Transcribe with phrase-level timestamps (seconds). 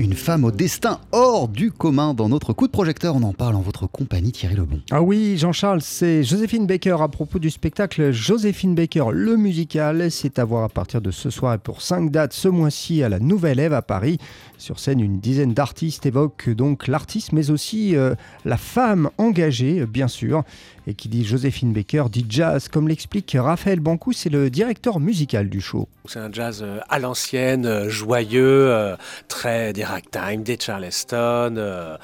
[0.00, 2.14] Une femme au destin hors du commun.
[2.14, 4.80] Dans notre coup de projecteur, on en parle en votre compagnie, Thierry Lebon.
[4.92, 10.08] Ah oui, Jean-Charles, c'est Joséphine Baker à propos du spectacle Joséphine Baker, le musical.
[10.12, 13.08] C'est à voir à partir de ce soir et pour cinq dates ce mois-ci à
[13.08, 14.18] la Nouvelle Ève à Paris.
[14.56, 20.08] Sur scène, une dizaine d'artistes évoquent donc l'artiste, mais aussi euh, la femme engagée, bien
[20.08, 20.44] sûr.
[20.86, 25.50] Et qui dit Joséphine Baker dit jazz, comme l'explique Raphaël Bancou, c'est le directeur musical
[25.50, 25.86] du show.
[26.06, 28.96] C'est un jazz euh, à l'ancienne, euh, joyeux,
[29.28, 31.98] très ragtime, des charleston.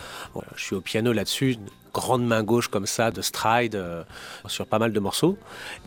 [0.56, 1.59] je suis au piano là-dessus
[1.95, 4.02] grande main gauche comme ça de stride euh,
[4.47, 5.38] sur pas mal de morceaux.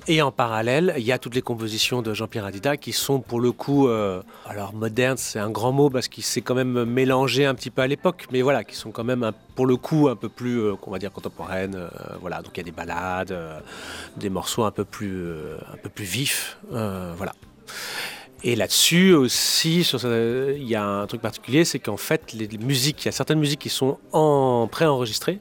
[0.08, 3.42] Et en parallèle, il y a toutes les compositions de Jean-Pierre Adida qui sont pour
[3.42, 7.46] le coup, euh, alors moderne, c'est un grand mot parce qu'il s'est quand même mélangé
[7.46, 10.16] un petit peu à l'époque, mais voilà, qui sont quand même pour le coup un
[10.16, 11.78] peu plus, euh, on va dire contemporaines.
[12.22, 13.38] voilà, donc il y a des balades,
[14.16, 15.22] des morceaux un peu plus,
[15.74, 17.34] un peu plus vifs, voilà.
[18.44, 23.08] Et là-dessus aussi, il y a un truc particulier, c'est qu'en fait, les musiques, il
[23.08, 25.40] y a certaines musiques qui sont en pré-enregistrées,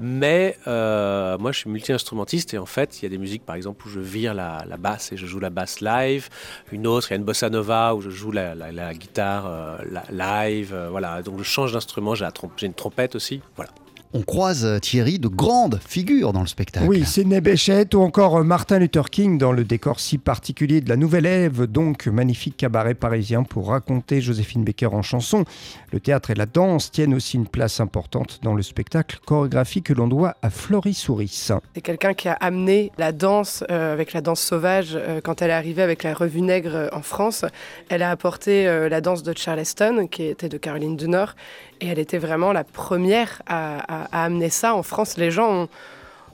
[0.00, 3.54] mais euh, moi je suis multi-instrumentiste et en fait, il y a des musiques par
[3.54, 6.28] exemple où je vire la, basse et je joue la basse live,
[6.72, 9.78] une autre, il y a une bossa nova où je joue la, guitare euh,
[10.10, 12.26] live, euh, voilà, donc je change d'instrument, j'ai
[12.62, 13.70] une trompette aussi, voilà
[14.16, 16.86] on croise euh, Thierry de grandes figures dans le spectacle.
[16.88, 20.88] Oui, Sidney Bechet ou encore euh, Martin Luther King dans le décor si particulier de
[20.88, 25.44] la Nouvelle Ève, donc magnifique cabaret parisien pour raconter Joséphine Baker en chanson.
[25.92, 29.92] Le théâtre et la danse tiennent aussi une place importante dans le spectacle chorégraphique que
[29.92, 31.50] l'on doit à Floris Souris.
[31.74, 35.54] C'est quelqu'un qui a amené la danse euh, avec la danse sauvage quand elle est
[35.54, 37.44] arrivée avec la revue Nègre en France.
[37.90, 41.34] Elle a apporté la danse de Charleston qui était de Caroline du Nord
[41.80, 45.16] et elle était vraiment la première à a, amené ça en France.
[45.16, 45.68] Les gens ont,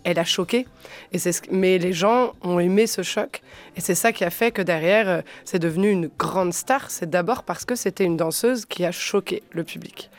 [0.05, 0.67] elle a choqué.
[1.13, 3.43] Et c'est mais les gens ont aimé ce choc.
[3.77, 6.91] Et c'est ça qui a fait que derrière, euh, c'est devenu une grande star.
[6.91, 10.11] C'est d'abord parce que c'était une danseuse qui a choqué le public.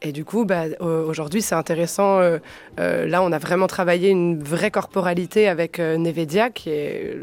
[0.00, 2.20] Et du coup, bah, aujourd'hui, c'est intéressant.
[2.20, 2.38] Euh,
[2.78, 7.16] euh, là, on a vraiment travaillé une vraie corporalité avec Nevedia, qui est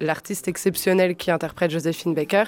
[0.00, 2.44] l'artiste exceptionnel qui interprète Joséphine Baker.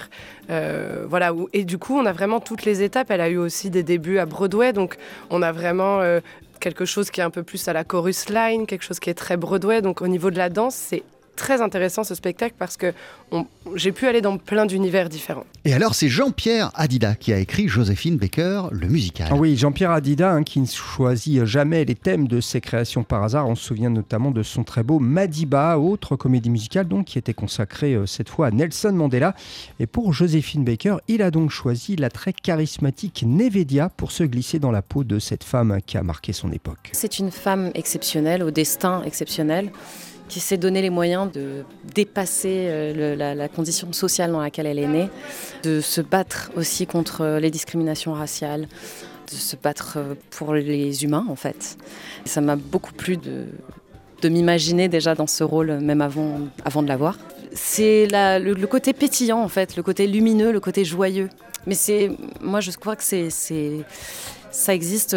[0.47, 3.11] voilà, et du coup, on a vraiment toutes les étapes.
[3.11, 4.95] Elle a eu aussi des débuts à Broadway, donc
[5.29, 5.99] on a vraiment
[6.65, 9.13] quelque chose qui est un peu plus à la chorus line, quelque chose qui est
[9.13, 9.83] très Broadway.
[9.83, 11.03] Donc au niveau de la danse, c'est
[11.35, 12.93] très intéressant ce spectacle parce que
[13.75, 15.45] j'ai pu aller dans plein d'univers différents.
[15.65, 19.27] Et alors, c'est Jean-Pierre Adida qui a écrit Joséphine Baker, le musical.
[19.31, 23.23] Ah oui, Jean-Pierre Adida hein, qui ne choisit jamais les thèmes de ses créations par
[23.23, 23.47] hasard.
[23.47, 27.33] On se souvient notamment de son très beau Madiba, autre comédie musicale donc qui était
[27.33, 29.35] consacrée euh, cette fois à Nelson Mandela.
[29.79, 34.59] Et pour Joséphine Baker, il a donc choisi la très charismatique Nevedia pour se glisser
[34.59, 36.89] dans la peau de cette femme qui a marqué son époque.
[36.91, 39.71] C'est une femme exceptionnelle, au destin exceptionnel
[40.29, 41.63] qui s'est donné les moyens de
[41.93, 45.09] dépasser euh, la, condition sociale dans laquelle elle est née,
[45.63, 48.67] de se battre aussi contre les discriminations raciales,
[49.31, 51.77] de se battre euh, pour les humains en fait.
[52.25, 53.45] ça m'a beaucoup plu de,
[54.27, 57.19] m'imaginer déjà dans ce rôle, même avant, avant de l'avoir.
[57.53, 61.29] C'est le, côté pétillant en fait, le côté lumineux, le côté joyeux.
[61.67, 62.09] Mais c'est,
[62.41, 63.29] moi je crois que c'est,
[64.49, 65.15] ça existe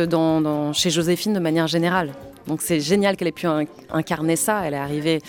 [0.75, 2.13] chez Joséphine de manière générale.
[2.49, 3.47] Donc c'est génial qu'elle ait pu
[3.91, 4.63] incarner ça.
[4.65, 5.21] Elle est arrivée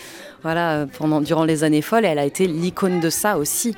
[0.41, 3.75] voilà, pendant, durant les années folles et elle a été l'icône de ça aussi.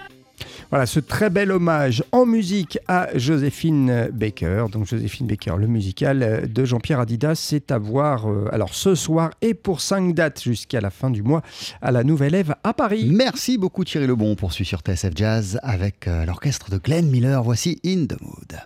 [0.69, 4.65] Voilà ce très bel hommage en musique à Joséphine Baker.
[4.71, 9.31] Donc Joséphine Baker, le musical de Jean-Pierre Adidas, c'est à voir euh, alors ce soir
[9.41, 11.41] et pour cinq dates jusqu'à la fin du mois
[11.81, 13.09] à la Nouvelle Ève à Paris.
[13.11, 14.31] Merci beaucoup Thierry Lebon.
[14.31, 17.43] On poursuit sur TSF Jazz avec euh, l'orchestre de Glenn Miller.
[17.43, 18.57] Voici In the Mood.